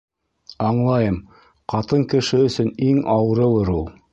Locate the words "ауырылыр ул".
3.17-3.87